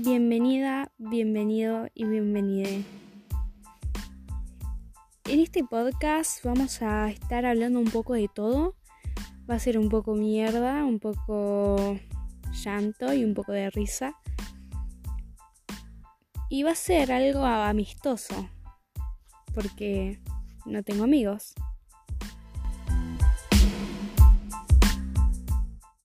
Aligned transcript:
Bienvenida, 0.00 0.92
bienvenido 0.96 1.88
y 1.92 2.04
bienvenide. 2.04 2.84
En 5.24 5.40
este 5.40 5.64
podcast 5.64 6.44
vamos 6.44 6.82
a 6.82 7.10
estar 7.10 7.44
hablando 7.44 7.80
un 7.80 7.90
poco 7.90 8.14
de 8.14 8.28
todo. 8.32 8.76
Va 9.50 9.56
a 9.56 9.58
ser 9.58 9.76
un 9.76 9.88
poco 9.88 10.14
mierda, 10.14 10.84
un 10.84 11.00
poco 11.00 11.98
llanto 12.62 13.12
y 13.12 13.24
un 13.24 13.34
poco 13.34 13.50
de 13.50 13.70
risa. 13.70 14.14
Y 16.48 16.62
va 16.62 16.70
a 16.70 16.76
ser 16.76 17.10
algo 17.10 17.44
amistoso, 17.44 18.48
porque 19.52 20.20
no 20.64 20.84
tengo 20.84 21.02
amigos. 21.02 21.54